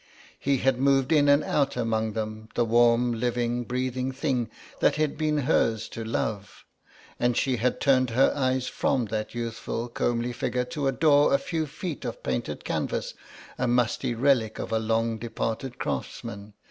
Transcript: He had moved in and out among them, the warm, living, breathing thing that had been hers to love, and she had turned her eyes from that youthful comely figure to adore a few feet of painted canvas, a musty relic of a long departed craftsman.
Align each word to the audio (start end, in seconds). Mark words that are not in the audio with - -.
He 0.39 0.57
had 0.57 0.79
moved 0.79 1.11
in 1.11 1.29
and 1.29 1.43
out 1.43 1.77
among 1.77 2.13
them, 2.13 2.49
the 2.55 2.65
warm, 2.65 3.11
living, 3.13 3.63
breathing 3.65 4.11
thing 4.11 4.49
that 4.79 4.95
had 4.95 5.15
been 5.15 5.37
hers 5.45 5.87
to 5.89 6.03
love, 6.03 6.65
and 7.19 7.37
she 7.37 7.57
had 7.57 7.79
turned 7.79 8.09
her 8.09 8.33
eyes 8.35 8.65
from 8.65 9.05
that 9.05 9.35
youthful 9.35 9.89
comely 9.89 10.33
figure 10.33 10.65
to 10.65 10.87
adore 10.87 11.31
a 11.31 11.37
few 11.37 11.67
feet 11.67 12.03
of 12.03 12.23
painted 12.23 12.65
canvas, 12.65 13.13
a 13.59 13.67
musty 13.67 14.15
relic 14.15 14.57
of 14.57 14.71
a 14.71 14.79
long 14.79 15.19
departed 15.19 15.77
craftsman. 15.77 16.55